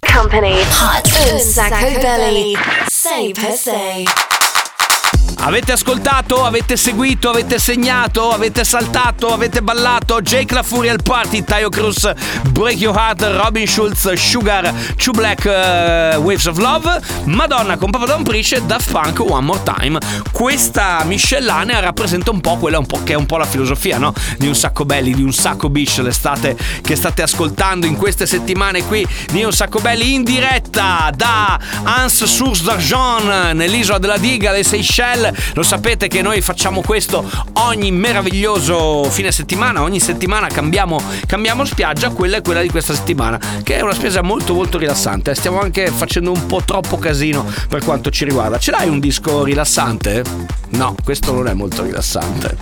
Company, 0.04 0.62
hot 0.70 1.10
on 1.32 1.40
Sacco 1.40 2.02
Belly. 2.02 2.56
Say 2.88 3.34
per 3.34 3.56
se. 3.56 4.06
Avete 5.46 5.74
ascoltato, 5.74 6.46
avete 6.46 6.78
seguito, 6.78 7.30
avete 7.30 7.60
segnato, 7.60 8.32
avete 8.32 8.64
saltato, 8.64 9.34
avete 9.34 9.62
ballato 9.62 10.22
Jake 10.22 10.54
La 10.54 10.64
Furia 10.64 10.94
al 10.94 11.04
Party, 11.04 11.44
Tayo 11.44 11.68
Cruz, 11.68 12.10
Break 12.52 12.80
Your 12.80 12.96
Heart, 12.96 13.24
Robin 13.44 13.68
Schulz, 13.68 14.14
Sugar, 14.14 14.74
True 14.96 15.14
Black, 15.14 15.44
eh, 15.44 16.16
Waves 16.16 16.46
of 16.46 16.58
Love, 16.58 17.02
Madonna 17.26 17.76
con 17.76 17.92
Papa 17.92 18.06
Don 18.06 18.24
Prisce, 18.24 18.66
Daft 18.66 18.90
Punk, 18.90 19.20
One 19.20 19.46
More 19.46 19.60
Time. 19.64 20.00
Questa 20.32 21.04
miscellanea 21.04 21.82
rappresenta 21.82 22.32
un 22.32 22.40
po' 22.40 22.56
quella 22.56 22.80
un 22.80 22.86
po' 22.86 23.04
che 23.04 23.12
è 23.12 23.18
un 23.18 23.26
po' 23.26 23.36
la 23.36 23.46
filosofia, 23.46 23.98
no? 23.98 24.14
Di 24.38 24.48
un 24.48 24.56
sacco 24.56 24.86
belli, 24.86 25.14
di 25.14 25.24
un 25.24 25.34
sacco 25.34 25.70
bish, 25.70 26.00
l'estate 26.00 26.56
che 26.82 26.96
state 26.96 27.22
ascoltando 27.22 27.86
in 27.86 27.98
queste 27.98 28.26
settimane 28.26 28.86
qui 28.86 29.06
di 29.30 29.44
un 29.44 29.52
sacco 29.52 29.80
belli 29.80 30.14
in 30.14 30.24
diretta 30.24 31.12
da 31.14 31.60
Ans 31.84 32.24
Source 32.24 32.64
d'Argent 32.64 33.52
nell'isola 33.52 33.98
della 33.98 34.18
Diga, 34.18 34.52
le 34.52 34.64
Seychelles. 34.64 35.32
Lo 35.54 35.64
sapete 35.64 36.08
che 36.08 36.22
noi 36.22 36.42
facciamo 36.42 36.82
questo 36.82 37.24
ogni 37.54 37.92
meraviglioso 37.92 39.04
fine 39.10 39.32
settimana, 39.32 39.82
ogni 39.82 40.00
settimana 40.00 40.48
cambiamo, 40.48 41.02
cambiamo 41.26 41.66
spiaggia, 41.66 42.10
quella 42.10 42.38
è 42.38 42.42
quella 42.42 42.62
di 42.62 42.70
questa 42.70 42.94
settimana, 42.94 43.40
che 43.64 43.78
è 43.78 43.82
una 43.82 43.94
spesa 43.94 44.22
molto 44.22 44.54
molto 44.54 44.78
rilassante. 44.78 45.36
Stiamo 45.36 45.60
anche 45.60 45.88
facendo 45.88 46.32
un 46.32 46.46
po' 46.46 46.62
troppo 46.64 46.98
casino 46.98 47.46
per 47.68 47.84
quanto 47.84 48.10
ci 48.10 48.26
riguarda. 48.26 48.58
Ce 48.58 48.72
l'hai 48.72 48.90
un 48.90 49.00
disco 49.00 49.44
rilassante? 49.44 50.24
No, 50.70 50.96
questo 51.04 51.34
non 51.34 51.48
è 51.48 51.54
molto 51.54 51.84
rilassante. 51.84 52.58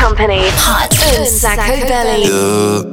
Company, 0.00 0.46
hot 0.46 1.18
on 1.18 1.26
Sacco 1.26 1.86
Belly. 1.86 2.92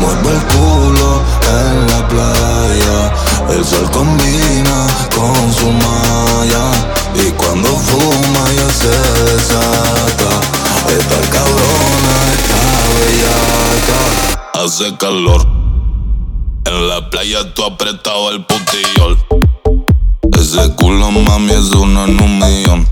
Mueve 0.00 0.30
el 0.30 0.42
culo 0.46 1.22
en 1.48 1.86
la 1.86 2.08
playa. 2.08 3.12
El 3.50 3.64
sol 3.64 3.90
combina 3.90 4.86
con 5.14 5.52
su 5.54 5.70
malla. 5.70 6.64
Y 7.14 7.30
cuando 7.32 7.68
fuma 7.68 8.44
ya 8.56 8.70
se 8.70 8.88
desata. 8.88 10.40
Esta 10.88 11.20
cabrona 11.30 12.16
está 12.34 12.60
bellaca. 12.94 14.64
Hace 14.64 14.96
calor. 14.96 15.46
En 16.66 16.88
la 16.88 17.08
playa 17.10 17.54
tú 17.54 17.64
apretado 17.64 18.30
el 18.30 18.44
putillol. 18.44 19.18
Ese 20.38 20.74
culo 20.74 21.10
mami 21.10 21.52
es 21.52 21.70
uno 21.72 22.04
en 22.04 22.20
un 22.20 22.38
millón. 22.38 22.88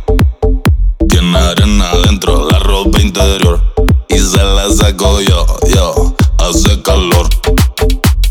Tiene 1.09 1.39
arena 1.39 1.91
dentro 2.07 2.49
la 2.51 2.59
ropa 2.61 3.01
interior. 3.01 3.61
Y 4.09 4.19
se 4.19 4.43
la 4.43 4.71
saco 4.71 5.21
yo, 5.21 5.47
yo. 5.75 6.14
Hace 6.45 6.83
calor. 6.83 7.27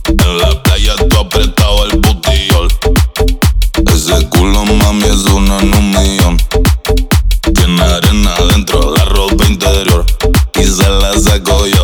En 0.07 0.38
la 0.38 0.61
playa 0.61 0.93
tú 1.09 1.18
apretado 1.18 1.86
el 1.86 1.97
botillol. 1.97 2.68
Ese 3.91 4.30
culo 4.30 4.64
mami 4.66 5.05
es 5.05 5.26
uno 5.26 5.59
en 5.59 5.76
un 5.76 5.89
millón. 5.89 6.38
Tiene 7.55 7.82
arena 7.82 8.36
dentro 8.51 8.95
la 8.95 9.05
ropa 9.05 9.45
interior. 9.45 10.05
Y 10.53 10.64
se 10.64 10.88
la 10.88 11.20
saco 11.20 11.66
yo. 11.66 11.82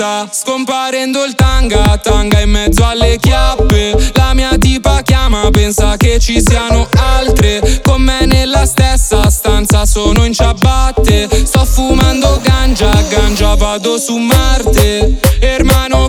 Sta 0.00 0.26
scomparendo 0.32 1.22
il 1.24 1.34
tanga, 1.34 1.98
tanga 1.98 2.40
in 2.40 2.48
mezzo 2.48 2.86
alle 2.86 3.18
chiappe. 3.18 4.12
La 4.14 4.32
mia 4.32 4.56
tipa 4.56 5.02
chiama, 5.02 5.50
pensa 5.50 5.98
che 5.98 6.18
ci 6.18 6.40
siano 6.40 6.88
altre. 6.96 7.82
Con 7.82 8.00
me 8.00 8.24
nella 8.24 8.64
stessa 8.64 9.28
stanza 9.28 9.84
sono 9.84 10.24
in 10.24 10.32
ciabatte. 10.32 11.28
Sto 11.44 11.66
fumando 11.66 12.40
ganja, 12.42 12.90
ganja 13.10 13.54
vado 13.56 13.98
su 13.98 14.16
Marte. 14.16 15.20
Hermano 15.38 16.08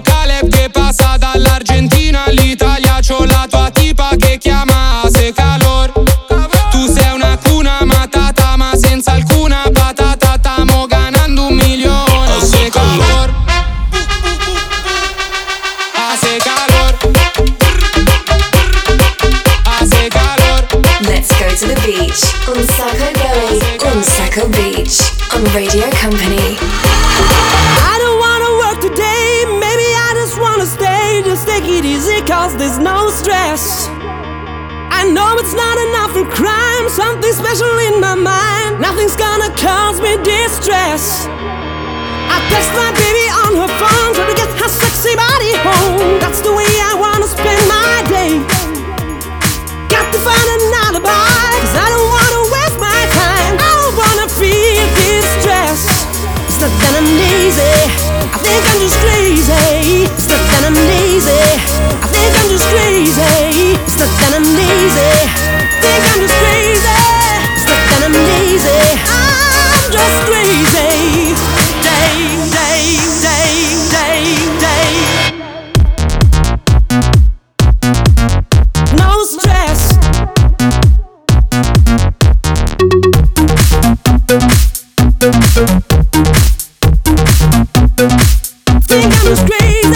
Think 88.91 89.05
I'm 89.05 89.11
just 89.23 89.47
crazy. 89.47 89.87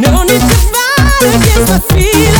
No 0.00 0.22
need 0.24 0.40
to 0.40 0.56
fight 0.72 1.36
against 1.36 1.68
my 1.68 1.78
feelings. 1.92 2.31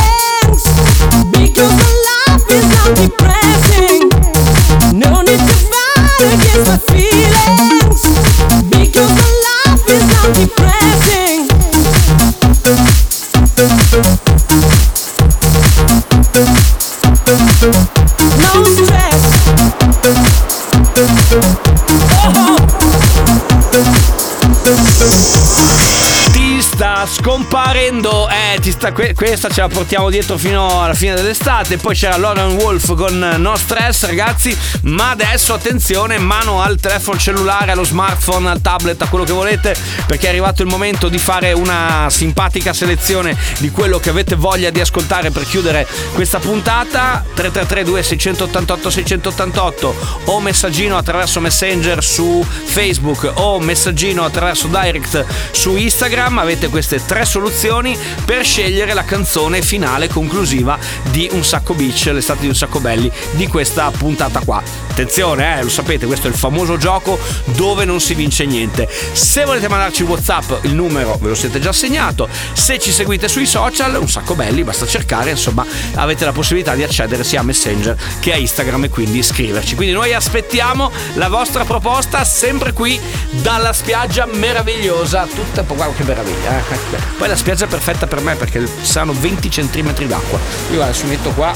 Sta, 28.72 28.92
que- 28.92 29.14
questa 29.14 29.48
ce 29.50 29.60
la 29.60 29.68
portiamo 29.68 30.08
dietro 30.08 30.38
fino 30.38 30.82
alla 30.82 30.94
fine 30.94 31.14
dell'estate. 31.14 31.76
Poi 31.76 31.94
c'era 31.94 32.16
Lauren 32.16 32.52
Wolf 32.52 32.94
con 32.94 33.36
No 33.38 33.56
Stress, 33.56 34.06
ragazzi. 34.06 34.56
Ma 34.82 35.10
adesso 35.10 35.52
attenzione, 35.52 36.18
mano 36.18 36.62
al 36.62 36.80
telefono 36.80 37.18
cellulare, 37.18 37.72
allo 37.72 37.84
smartphone, 37.84 38.48
al 38.48 38.60
tablet, 38.60 39.00
a 39.02 39.08
quello 39.08 39.24
che 39.24 39.32
volete, 39.32 39.76
perché 40.06 40.26
è 40.26 40.30
arrivato 40.30 40.62
il 40.62 40.68
momento 40.68 41.08
di 41.08 41.18
fare 41.18 41.52
una 41.52 42.06
simpatica 42.08 42.72
selezione 42.72 43.36
di 43.58 43.70
quello 43.70 43.98
che 43.98 44.08
avete 44.08 44.34
voglia 44.34 44.70
di 44.70 44.80
ascoltare 44.80 45.30
per 45.30 45.44
chiudere 45.44 45.86
questa 46.14 46.38
puntata. 46.38 47.24
3332 47.34 48.02
688 48.02 48.90
688 48.90 49.94
o 50.24 50.40
messaggino 50.40 50.96
attraverso 50.96 51.40
Messenger 51.40 52.02
su 52.02 52.44
Facebook 52.64 53.30
o 53.34 53.60
messaggino 53.60 54.24
attraverso 54.24 54.66
Direct 54.66 55.24
su 55.50 55.76
Instagram. 55.76 56.38
Avete 56.38 56.68
queste 56.68 57.04
tre 57.04 57.24
soluzioni 57.24 57.96
per 58.24 58.44
scegliere 58.44 58.61
la 58.70 59.04
canzone 59.04 59.60
finale 59.60 60.08
conclusiva 60.08 60.78
di 61.10 61.28
Un 61.32 61.42
Sacco 61.44 61.74
Beach, 61.74 62.08
l'estate 62.12 62.42
di 62.42 62.46
Un 62.46 62.54
Sacco 62.54 62.78
Belli 62.78 63.10
di 63.32 63.48
questa 63.48 63.90
puntata 63.90 64.40
qua. 64.44 64.62
Attenzione, 64.88 65.58
eh, 65.58 65.62
lo 65.62 65.68
sapete, 65.68 66.06
questo 66.06 66.28
è 66.28 66.30
il 66.30 66.36
famoso 66.36 66.76
gioco 66.76 67.18
dove 67.56 67.84
non 67.84 68.00
si 68.00 68.14
vince 68.14 68.44
niente. 68.44 68.88
Se 69.12 69.44
volete 69.44 69.68
mandarci 69.68 70.04
WhatsApp, 70.04 70.64
il 70.64 70.74
numero 70.74 71.18
ve 71.20 71.30
lo 71.30 71.34
siete 71.34 71.58
già 71.58 71.72
segnato. 71.72 72.28
Se 72.52 72.78
ci 72.78 72.92
seguite 72.92 73.26
sui 73.28 73.46
social, 73.46 73.96
Un 73.96 74.08
Sacco 74.08 74.34
Belli, 74.34 74.62
basta 74.62 74.86
cercare, 74.86 75.30
insomma, 75.30 75.66
avete 75.94 76.24
la 76.24 76.32
possibilità 76.32 76.74
di 76.74 76.84
accedere 76.84 77.24
sia 77.24 77.40
a 77.40 77.42
Messenger 77.42 77.96
che 78.20 78.32
a 78.32 78.36
Instagram 78.36 78.84
e 78.84 78.88
quindi 78.90 79.18
iscriverci. 79.18 79.74
Quindi 79.74 79.94
noi 79.94 80.14
aspettiamo 80.14 80.90
la 81.14 81.28
vostra 81.28 81.64
proposta 81.64 82.22
sempre 82.24 82.72
qui 82.72 83.00
dalla 83.30 83.72
spiaggia 83.72 84.26
meravigliosa. 84.26 85.26
Tutta, 85.26 85.62
guarda 85.62 85.94
che 85.96 86.04
meraviglia. 86.04 86.58
eh. 86.58 87.00
Poi 87.16 87.28
la 87.28 87.36
spiaggia 87.36 87.64
è 87.64 87.68
perfetta 87.68 88.06
per 88.06 88.20
me 88.20 88.36
perché 88.36 88.51
ci 88.52 88.68
saranno 88.82 89.14
20 89.14 89.50
centimetri 89.50 90.06
d'acqua. 90.06 90.38
Io 90.70 90.76
guarda, 90.76 90.92
ci 90.92 91.06
metto 91.06 91.30
qua 91.30 91.54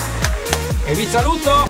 e 0.84 0.94
vi 0.94 1.06
saluto. 1.10 1.68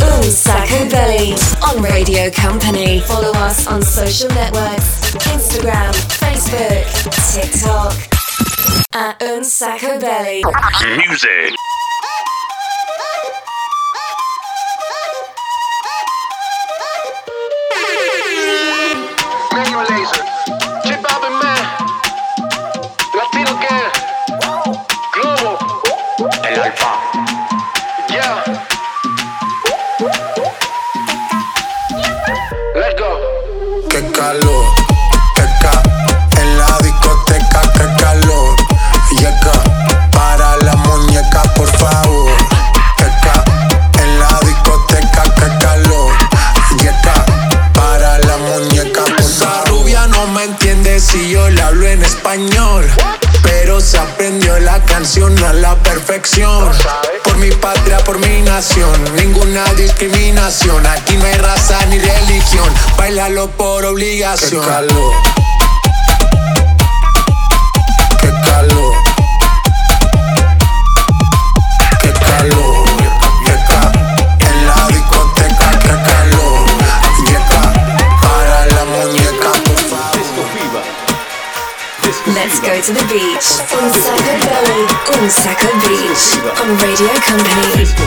Un 0.00 0.30
Sacco 0.30 0.84
Belly 0.86 1.34
on 1.60 1.84
Radio 1.84 2.30
Company. 2.30 3.00
Follow 3.00 3.32
us 3.46 3.66
on 3.66 3.82
social 3.82 4.32
networks 4.32 5.12
Instagram, 5.32 5.92
Facebook, 5.92 6.86
TikTok. 7.32 7.94
At 8.90 9.22
Un 9.22 9.44
Sacco 9.44 9.96
Belly. 9.98 10.40
Music. 11.06 11.54
Meglio 19.52 19.80
laser. 19.82 20.33
Calor, 34.24 34.64
qué 35.34 35.46
ca 35.60 35.82
en 36.40 36.58
la 36.58 36.78
discoteca, 36.78 37.60
qué 37.74 38.02
calor. 38.02 38.56
Llega 39.18 39.56
para 40.12 40.56
la 40.64 40.74
muñeca, 40.76 41.42
por 41.54 41.68
favor. 41.76 42.32
Qué 42.96 43.08
ca 43.22 43.44
en 44.02 44.18
la 44.18 44.40
discoteca, 44.40 45.22
qué 45.24 45.48
calor. 45.62 46.12
Llega 46.78 47.16
para 47.74 48.18
la 48.20 48.36
muñeca, 48.38 49.02
por 49.04 49.68
rubia 49.68 50.06
no 50.06 50.26
me 50.28 50.44
entiende 50.44 51.00
si 51.00 51.30
yo 51.30 51.50
le 51.50 51.60
hablo 51.60 51.86
en 51.86 52.02
español. 52.02 52.90
Pero 53.42 53.78
se 53.78 53.98
aprendió 53.98 54.58
la 54.60 54.80
canción 54.84 55.36
a 55.44 55.52
la 55.52 55.74
perfección. 55.82 56.72
Por 57.24 57.36
mi 57.36 57.50
patria, 57.50 57.98
por 57.98 58.18
mi 58.18 58.40
nación, 58.40 58.92
ninguna 59.16 59.64
discriminación 59.74 60.86
por 63.56 63.84
obligación. 63.84 64.60
Qué 64.60 64.68
calor. 64.68 65.12
Calor. 68.42 68.94
Calor. 72.20 72.84
Let's 82.34 82.58
go 82.58 82.80
to 82.80 82.92
the 82.92 83.04
beach 83.12 83.60
on 83.74 83.92
Saka 83.94 84.34
Valley, 84.42 84.86
on 85.14 85.30
Saka 85.30 85.70
Beach 85.86 86.34
on 86.58 86.76
Radio 86.82 87.14
Company. 87.22 87.76
Disco 87.76 88.04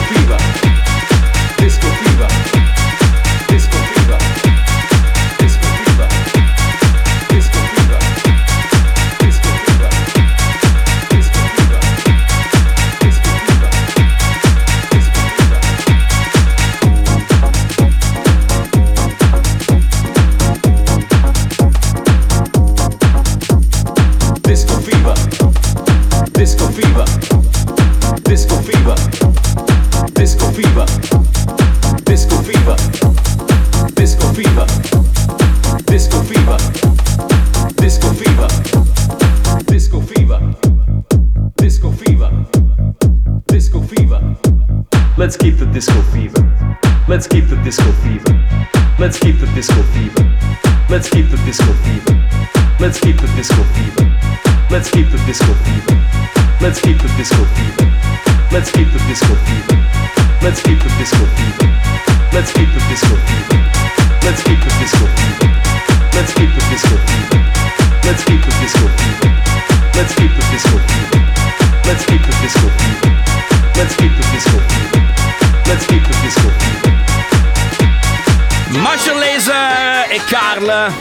Marshall 78.80 79.18
Laser 79.18 80.10
e 80.10 80.20
Carl, 80.26 80.92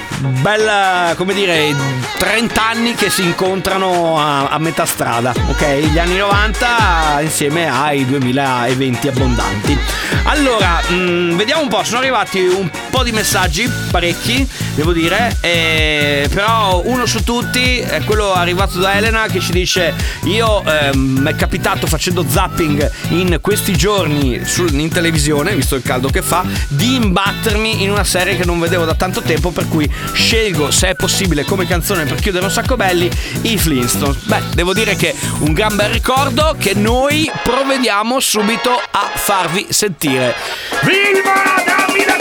bella, 0.41 1.14
come 1.16 1.34
dire, 1.34 1.76
30 2.18 2.68
anni 2.68 2.93
che 2.95 3.10
si 3.10 3.24
incontrano 3.24 4.20
a, 4.20 4.48
a 4.48 4.58
metà 4.58 4.86
strada, 4.86 5.34
ok? 5.48 5.66
Gli 5.91 6.00
anni 6.00 6.18
90 6.18 7.22
insieme 7.22 7.70
ai 7.70 8.06
2020 8.06 9.08
abbondanti. 9.08 9.78
Allora, 10.24 10.82
mh, 10.88 11.36
vediamo 11.36 11.62
un 11.62 11.68
po', 11.68 11.84
sono 11.84 12.00
arrivati 12.00 12.39
un 12.39 12.70
po' 12.89 13.04
di 13.04 13.12
messaggi, 13.12 13.70
parecchi. 13.91 14.48
Devo 14.78 14.94
dire. 14.94 15.36
E, 15.42 16.30
però 16.32 16.82
uno 16.86 17.06
su 17.08 17.24
tutti 17.24 17.80
è 17.80 18.04
quello 18.04 18.34
arrivato 18.34 18.80
da 18.80 18.94
Elena 18.94 19.26
che 19.26 19.40
ci 19.40 19.52
dice: 19.52 19.94
Io 20.26 20.64
ehm, 20.64 21.20
mi 21.20 21.30
è 21.30 21.36
capitato 21.36 21.88
facendo 21.88 22.24
zapping 22.28 22.90
in 23.10 23.40
questi 23.42 23.76
giorni 23.76 24.46
su- 24.46 24.68
in 24.72 24.90
televisione, 24.90 25.56
visto 25.56 25.76
il 25.76 25.82
caldo 25.82 26.10
che 26.10 26.22
fa, 26.22 26.46
di 26.68 26.96
imbattermi 26.96 27.84
in 27.84 27.90
una 27.90 28.04
serie 28.04 28.38
che 28.38 28.46
non 28.46 28.60
vedevo 28.60 28.86
da 28.86 28.94
tanto 28.94 29.22
tempo. 29.22 29.50
Per 29.52 29.68
cui 29.68 29.92
scelgo, 30.14 30.70
se 30.70 30.90
è 30.90 30.96
possibile, 30.96 31.44
come 31.44 31.66
canzone 31.66 32.06
per 32.06 32.20
chiudere 32.20 32.46
un 32.46 32.52
sacco 32.52 32.76
belli, 32.76 33.10
i 33.42 33.58
Flintstones. 33.58 34.24
Beh, 34.26 34.42
devo 34.54 34.74
dire 34.74 34.96
che 34.96 35.14
un 35.40 35.54
gran 35.54 35.76
bel 35.76 35.90
ricordo 35.90 36.56
che 36.58 36.76
noi 36.76 37.30
provvediamo 37.44 38.20
subito 38.20 38.70
a 38.70 39.10
farvi 39.16 39.66
sentire. 39.70 40.36
Viva 40.84 41.64
dammi 41.66 42.06
la 42.06 42.18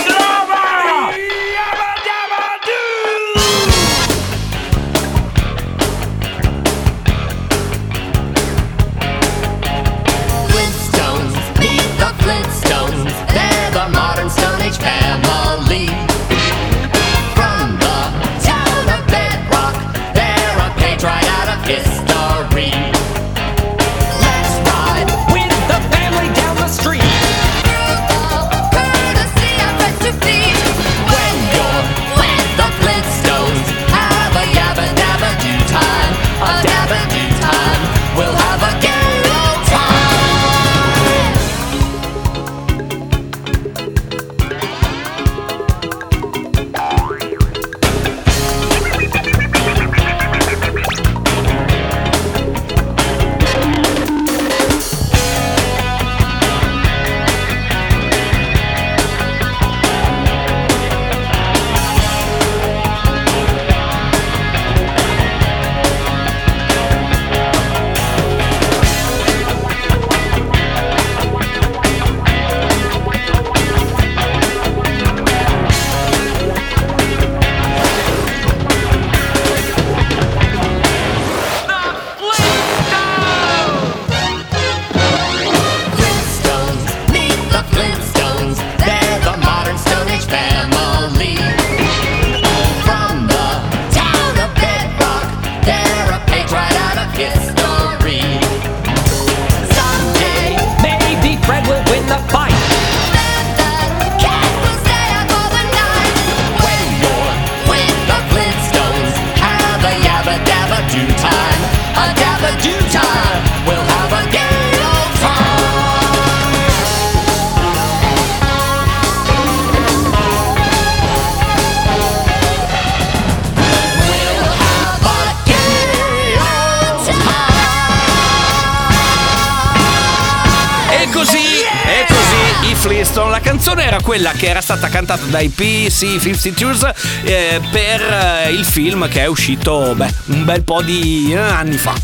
così, 131.17 131.39
e 131.39 132.07
così 132.07 132.71
i 132.71 132.75
Flintstone. 132.75 133.31
La 133.31 133.41
canzone 133.41 133.85
era 133.85 134.01
quella 134.03 134.33
che 134.33 134.49
era 134.49 134.61
stata 134.61 134.89
cantata 134.89 135.25
dai 135.25 135.49
PC 135.49 136.19
52s 136.19 136.95
eh, 137.25 137.61
per 137.71 138.03
eh, 138.03 138.51
il 138.51 138.67
film 138.67 139.09
che 139.09 139.23
è 139.23 139.27
uscito 139.27 139.95
beh, 139.97 140.15
un 140.27 140.45
bel 140.45 140.63
po' 140.63 140.83
di 140.83 141.33
eh, 141.33 141.39
anni 141.39 141.79
fa. 141.79 141.95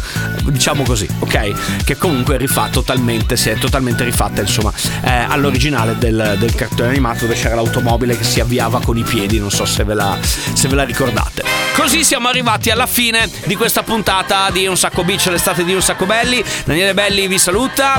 Diciamo 0.44 0.82
così, 0.82 1.06
ok? 1.18 1.84
Che 1.84 1.96
comunque 1.98 2.36
è 2.36 2.70
totalmente, 2.70 3.36
si 3.36 3.50
è 3.50 3.54
totalmente 3.56 4.02
rifatta, 4.02 4.40
insomma, 4.40 4.72
eh, 5.04 5.10
all'originale 5.10 5.96
del, 5.98 6.36
del 6.38 6.54
cartone 6.54 6.88
animato 6.88 7.26
dove 7.26 7.34
c'era 7.34 7.54
l'automobile 7.54 8.16
che 8.16 8.24
si 8.24 8.40
avviava 8.40 8.80
con 8.80 8.96
i 8.96 9.02
piedi, 9.02 9.38
non 9.38 9.50
so 9.50 9.66
se 9.66 9.84
ve 9.84 9.94
la, 9.94 10.18
se 10.22 10.68
ve 10.68 10.74
la 10.74 10.84
ricordate. 10.84 11.44
Così 11.74 12.04
siamo 12.04 12.28
arrivati 12.28 12.70
alla 12.70 12.86
fine 12.86 13.28
di 13.44 13.56
questa 13.56 13.82
puntata 13.82 14.50
di 14.50 14.66
Un 14.66 14.76
Sacco 14.76 15.04
Beach, 15.04 15.26
l'estate 15.26 15.64
di 15.64 15.72
Un 15.72 15.82
Sacco 15.82 16.04
Belli. 16.04 16.44
Daniele 16.64 16.94
Belli 16.94 17.26
vi 17.26 17.38
saluta. 17.38 17.98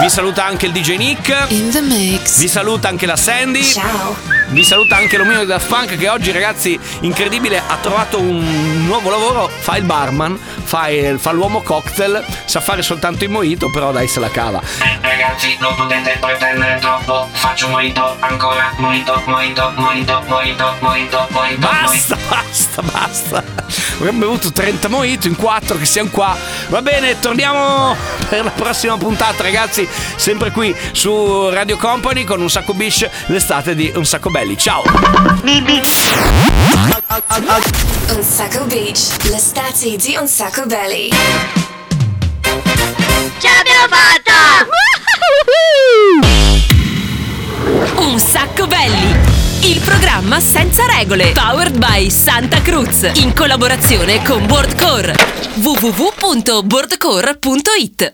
Vi 0.00 0.08
saluta 0.08 0.44
anche 0.44 0.66
il 0.66 0.72
DJ 0.72 0.96
Nick. 0.96 1.46
In 1.48 1.70
the 1.70 1.80
mix. 1.80 2.38
Vi 2.38 2.48
saluta 2.48 2.88
anche 2.88 3.06
la 3.06 3.16
Sandy. 3.16 3.62
Ciao. 3.62 4.43
Vi 4.54 4.62
saluta 4.62 4.94
anche 4.94 5.16
l'omino 5.16 5.40
di 5.40 5.46
Daft 5.46 5.66
Punk 5.66 5.96
che 5.98 6.08
oggi 6.08 6.30
ragazzi 6.30 6.78
incredibile 7.00 7.58
ha 7.58 7.76
trovato 7.82 8.20
un 8.20 8.84
nuovo 8.86 9.10
lavoro, 9.10 9.48
fa 9.48 9.76
il 9.76 9.82
barman, 9.82 10.38
fa, 10.62 10.88
il- 10.90 11.18
fa 11.18 11.32
l'uomo 11.32 11.60
cocktail, 11.60 12.24
sa 12.44 12.60
fare 12.60 12.80
soltanto 12.82 13.24
il 13.24 13.30
mojito 13.30 13.68
però 13.68 13.90
dai 13.90 14.06
se 14.06 14.20
la 14.20 14.30
cava. 14.30 14.62
Ragazzi, 15.00 15.56
non 15.58 15.74
potete 15.74 16.16
pretendere 16.20 16.78
troppo. 16.78 17.28
Faccio 17.32 17.66
mojito, 17.68 18.16
ancora 18.20 18.72
mojito, 18.76 19.20
mojito, 19.26 19.72
mojito, 19.74 20.22
mojito, 20.28 20.76
mojito, 20.80 21.26
mojito. 21.30 21.58
Basta, 21.58 22.16
basta, 22.28 22.82
basta. 22.82 23.44
Abbiamo 23.98 24.18
bevuto 24.20 24.52
30 24.52 24.88
mojito 24.88 25.26
in 25.26 25.34
4 25.34 25.76
che 25.78 25.84
siamo 25.84 26.10
qua. 26.10 26.36
Va 26.68 26.80
bene, 26.80 27.18
torniamo 27.18 27.96
per 28.28 28.44
la 28.44 28.50
prossima 28.50 28.96
puntata, 28.96 29.42
ragazzi. 29.42 29.86
Sempre 30.16 30.52
qui 30.52 30.74
su 30.92 31.48
Radio 31.50 31.76
Company 31.76 32.22
con 32.24 32.40
un 32.40 32.48
sacco 32.50 32.72
bish 32.72 33.08
l'estate 33.26 33.74
di 33.74 33.90
Un 33.94 34.04
Sacco 34.04 34.30
Belli. 34.44 34.58
Ciao! 34.58 34.82
Un 38.08 38.22
sacco 38.22 38.66
beach, 38.66 39.16
l'estate 39.22 39.96
di 39.96 40.18
Un 40.20 40.28
sacco 40.28 40.66
belly. 40.66 41.08
Ce 43.38 43.48
l'abbiamo 43.48 43.86
fatta! 43.88 44.66
Un 48.02 48.18
sacco 48.18 48.66
belli! 48.66 49.16
Il 49.62 49.80
programma 49.80 50.38
senza 50.40 50.84
regole. 50.84 51.32
Powered 51.32 51.78
by 51.78 52.10
Santa 52.10 52.60
Cruz. 52.60 53.12
In 53.14 53.32
collaborazione 53.32 54.22
con 54.22 54.44
Boardcore. 54.44 55.16
www.boardcore.it 55.54 58.02